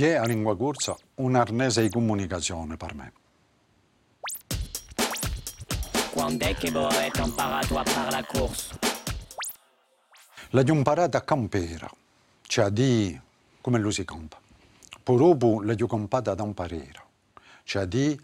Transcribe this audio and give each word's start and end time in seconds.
è 0.00 0.14
la 0.14 0.24
lingua 0.24 0.56
corsa 0.56 0.96
un 1.16 1.34
arnese 1.34 1.82
di 1.82 1.90
comunicazione 1.90 2.76
per 2.76 2.94
me. 2.94 3.12
Quando 6.10 6.44
è 6.44 6.54
che 6.54 6.70
voi 6.70 6.84
avete 6.84 7.20
imparato 7.20 7.78
a 7.78 7.82
parlare 7.82 8.26
corso? 8.26 8.78
L'ho 10.50 10.60
imparata 10.60 11.18
a 11.18 11.22
campera, 11.22 11.90
cioè 12.42 12.70
di 12.70 13.18
come 13.60 13.78
lo 13.78 13.90
si 13.90 14.04
campa. 14.04 14.38
Poi 15.02 15.16
dopo 15.16 15.62
l'ho 15.62 15.86
campata 15.86 16.34
da 16.34 16.44
imparare, 16.44 17.04
cioè 17.64 17.86
di 17.86 18.20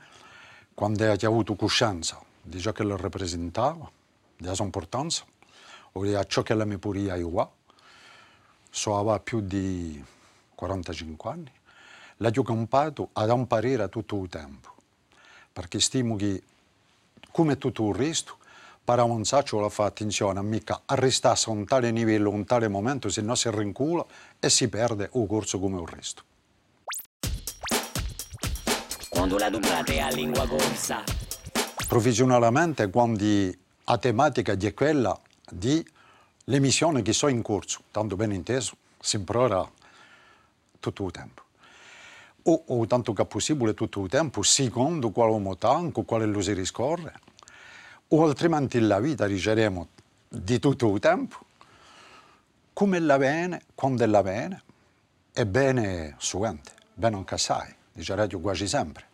quando 0.74 1.04
ho 1.04 1.16
avuto 1.26 1.54
coscienza 1.56 2.20
di 2.40 2.60
ciò 2.60 2.72
che 2.72 2.82
lo 2.82 2.96
rappresentava, 2.96 3.90
della 4.36 4.54
sua 4.54 4.64
importanza, 4.64 5.24
o 5.92 6.02
di 6.04 6.16
ciò 6.28 6.42
che 6.42 6.54
la 6.54 6.64
mi 6.64 6.78
puria 6.78 7.16
io, 7.16 7.52
so 8.70 8.96
aveva 8.98 9.18
più 9.20 9.40
di 9.40 10.02
45 10.54 11.30
anni, 11.30 11.52
l'ho 12.18 12.42
campato 12.42 13.10
ad 13.12 13.30
imparare 13.30 13.88
tutto 13.88 14.22
il 14.22 14.28
tempo, 14.28 14.74
perché 15.52 15.80
stimo 15.80 16.16
che, 16.16 16.42
come 17.30 17.58
tutto 17.58 17.88
il 17.88 17.94
resto, 17.94 18.36
per 18.84 19.00
avanzare 19.00 19.44
ci 19.44 19.54
vuole 19.54 19.70
fare 19.70 19.90
attenzione, 19.90 20.40
mica 20.42 20.82
a 20.86 20.94
restare 20.94 21.38
a 21.46 21.50
un 21.50 21.66
tale 21.66 21.90
livello, 21.90 22.30
a 22.30 22.34
un 22.34 22.44
tale 22.44 22.68
momento, 22.68 23.08
se 23.10 23.20
no 23.20 23.34
si 23.34 23.50
rincula 23.50 24.04
e 24.40 24.48
si 24.48 24.68
perde 24.68 25.10
il 25.12 25.26
corso 25.26 25.58
come 25.58 25.80
il 25.80 25.86
resto. 25.86 26.22
Quando 29.10 29.36
la 29.36 29.50
dublate 29.50 30.00
a 30.00 30.08
lingua 30.08 30.46
corsa? 30.46 31.02
Professionalmente, 31.86 32.88
quando 32.88 33.24
la 33.84 33.98
tematica 33.98 34.52
è 34.52 34.74
quella 34.74 35.18
di 35.50 35.86
le 36.44 36.58
missioni 36.60 37.02
che 37.02 37.12
sono 37.12 37.32
in 37.32 37.42
corso, 37.42 37.80
tanto 37.90 38.16
ben 38.16 38.32
inteso, 38.32 38.76
si 38.98 39.16
impara 39.16 39.70
tutto 40.80 41.04
il 41.04 41.10
tempo. 41.10 41.42
O, 42.50 42.64
o 42.66 42.86
tanto 42.86 43.12
che 43.12 43.26
possibile 43.26 43.74
tutto 43.74 44.02
il 44.02 44.08
tempo, 44.08 44.42
secondo 44.42 45.10
quale 45.10 45.38
motanco, 45.38 46.04
quale 46.04 46.24
lo 46.24 46.40
si 46.40 46.54
riscorre, 46.54 47.12
o 48.08 48.24
altrimenti 48.24 48.80
la 48.80 49.00
vita 49.00 49.26
riceremo 49.26 49.88
di 50.28 50.58
tutto 50.58 50.94
il 50.94 50.98
tempo, 50.98 51.36
come 52.72 53.00
la 53.00 53.18
bene, 53.18 53.64
quando 53.74 54.06
la 54.06 54.22
bene, 54.22 54.62
è 55.30 55.44
bene 55.44 56.14
suente, 56.16 56.72
bene 56.94 57.16
anche 57.16 57.34
assai, 57.34 57.74
dice 57.92 58.14
quasi 58.40 58.66
sempre. 58.66 59.04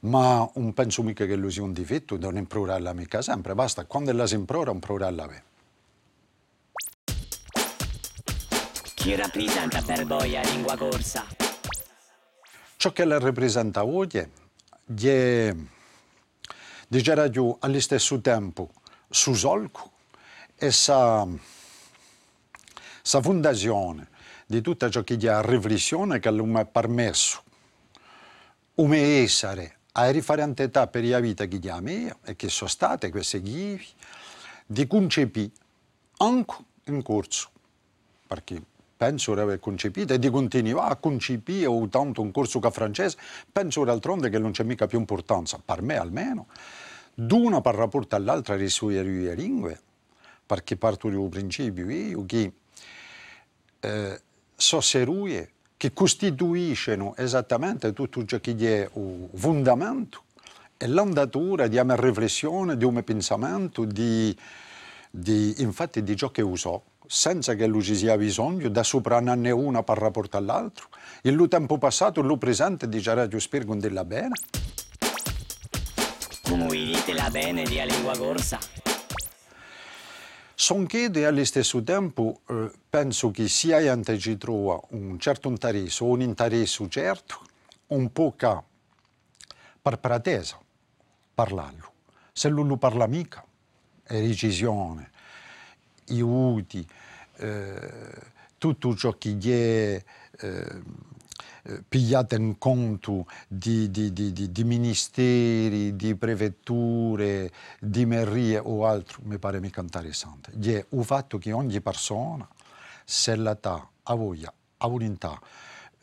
Ma 0.00 0.46
non 0.56 0.74
penso 0.74 1.02
mica 1.02 1.24
che 1.24 1.36
lo 1.36 1.48
sia 1.48 1.62
un 1.62 1.72
difetto, 1.72 2.18
non 2.18 2.36
impararla 2.36 2.92
mica 2.92 3.22
sempre, 3.22 3.54
basta, 3.54 3.86
quando 3.86 4.12
la 4.12 4.26
si 4.26 4.34
impara, 4.34 4.70
impararla 4.70 5.26
bene. 5.26 5.44
Chi 8.94 9.14
rappresenta 9.14 9.80
per 9.80 10.04
voi 10.04 10.32
la 10.32 10.42
lingua 10.42 10.76
corsa? 10.76 11.41
Ciò 12.82 12.90
che 12.90 13.04
la 13.04 13.20
rappresenta 13.20 13.84
oggi 13.84 14.18
è 14.18 15.54
dice 16.88 17.30
più 17.30 17.56
allo 17.60 17.80
stesso 17.80 18.20
tempo 18.20 18.72
su 19.08 19.34
solco 19.34 19.92
e 20.56 20.72
sa, 20.72 21.24
sa 23.00 23.22
fondazione 23.22 24.08
di 24.46 24.60
tutta 24.62 24.90
ciò 24.90 25.04
che 25.04 25.14
è 25.14 25.16
la 25.18 25.42
riflessione 25.42 26.18
che 26.18 26.32
mi 26.32 26.58
ha 26.58 26.64
permesso. 26.64 27.44
Come 28.74 28.98
essere 29.22 29.76
a 29.92 30.10
differenti 30.10 30.68
tappe 30.68 31.00
della 31.02 31.20
vita 31.20 31.46
che 31.46 31.60
ha 31.70 31.80
mia 31.80 32.18
e 32.24 32.34
che 32.34 32.48
sono 32.48 32.68
state 32.68 33.10
queste 33.10 33.40
chiavi 33.40 33.86
di 34.66 34.88
concepire 34.88 35.52
anche 36.16 36.56
in 36.86 37.00
corso. 37.04 37.48
Perché 38.26 38.60
penso 39.02 39.34
di 39.34 39.40
aver 39.40 39.58
concepito 39.58 40.12
e 40.12 40.20
di 40.20 40.30
continuare 40.30 40.92
a 40.92 40.96
concepire 40.96 41.66
o 41.66 41.88
tanto 41.88 42.22
un 42.22 42.30
corso 42.30 42.60
che 42.60 42.70
francese, 42.70 43.16
penso 43.50 43.82
d'altronde 43.82 44.30
che 44.30 44.38
non 44.38 44.52
c'è 44.52 44.62
mica 44.62 44.86
più 44.86 44.96
importanza, 44.96 45.60
per 45.62 45.82
me 45.82 45.96
almeno, 45.96 46.46
d'una 47.12 47.60
per 47.60 47.74
rapporto 47.74 48.14
all'altra 48.14 48.54
delle 48.54 48.68
sue 48.68 49.02
lingue, 49.34 49.80
perché 50.46 50.76
parto 50.76 51.10
dal 51.10 51.28
principio 51.28 51.90
io 51.90 52.24
che 52.24 52.52
eh, 53.80 54.20
so 54.54 54.80
serie 54.80 55.50
che 55.76 55.92
costituiscono 55.92 57.16
esattamente 57.16 57.92
tutto 57.92 58.24
ciò 58.24 58.38
che 58.38 58.54
è 58.54 58.88
il 58.94 59.28
fondamento 59.34 60.22
e 60.76 60.86
l'andatura 60.86 61.66
di 61.66 61.76
una 61.76 61.96
riflessione, 61.96 62.76
di 62.76 62.84
un 62.84 63.02
pensamento, 63.02 63.84
di, 63.84 64.36
di, 65.10 65.60
infatti 65.60 66.04
di 66.04 66.14
ciò 66.14 66.30
che 66.30 66.42
uso 66.42 66.84
senza 67.14 67.54
che 67.54 67.66
lui 67.66 67.82
ci 67.82 67.94
sia 67.94 68.16
bisogno, 68.16 68.70
da 68.70 68.82
soprananne 68.82 69.50
una 69.50 69.82
per 69.82 69.98
rapporto 69.98 70.38
all'altro. 70.38 70.88
Il 71.20 71.46
tempo 71.46 71.76
passato, 71.76 72.22
il 72.22 72.38
presente 72.38 72.88
dice 72.88 73.12
Radio 73.12 73.38
Spirgo 73.38 73.74
della 73.74 74.02
bene. 74.06 74.32
Come 76.42 76.68
dite 76.68 77.12
la 77.12 77.28
bene 77.28 77.64
di 77.64 77.78
lingua 77.86 78.16
corsa? 78.16 78.58
Son 80.54 80.86
chiede 80.86 81.26
allo 81.26 81.44
stesso 81.44 81.82
tempo, 81.82 82.40
eh, 82.48 82.70
penso 82.88 83.30
che 83.30 83.46
sia 83.46 83.92
ante 83.92 84.18
ci 84.18 84.38
trova 84.38 84.80
un 84.92 85.18
certo 85.18 85.50
interesse, 85.50 86.02
un 86.04 86.22
interesse 86.22 86.88
certo, 86.88 87.40
un 87.88 88.10
po' 88.10 88.34
per 89.82 89.98
pretesa 89.98 90.58
parlarlo. 91.34 91.92
Se 92.32 92.48
lui 92.48 92.66
lo 92.66 92.78
parla 92.78 93.06
mica, 93.06 93.44
è 94.02 94.18
decisione, 94.18 95.11
i 96.06 96.20
uti, 96.20 96.86
eh, 97.36 98.30
tutto 98.58 98.94
ciò 98.94 99.16
che 99.18 99.36
è 99.38 100.04
eh, 101.64 101.82
pigliato 101.88 102.34
in 102.34 102.58
conto 102.58 103.26
di, 103.46 103.90
di, 103.90 104.12
di, 104.12 104.32
di, 104.32 104.64
ministeri, 104.64 105.94
di 105.94 106.16
prefetture, 106.16 107.52
di 107.78 108.04
merrie 108.04 108.58
o 108.58 108.86
altro, 108.86 109.20
mi 109.24 109.38
pare 109.38 109.60
mica 109.60 109.80
interessante. 109.80 110.52
È 110.52 110.86
il 110.88 111.04
fatto 111.04 111.38
che 111.38 111.52
ogni 111.52 111.80
persona, 111.80 112.48
se 113.04 113.36
la 113.36 113.56
ha, 113.60 113.88
ha 114.02 114.14
voglia, 114.14 114.52
ha 114.78 114.86
volontà, 114.88 115.40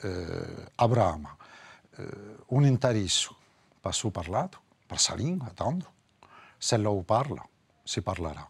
eh, 0.02 0.72
brama, 0.88 1.36
eh, 1.98 2.08
un 2.48 2.66
interesse 2.66 3.30
per 3.82 3.94
suo 3.94 4.12
parlato, 4.12 4.60
per 4.86 5.00
sa 5.00 5.16
lingua, 5.16 5.52
tanto, 5.54 5.92
se 6.58 6.78
lo 6.78 7.02
parla, 7.02 7.46
si 7.84 8.02
parlerà. 8.02 8.48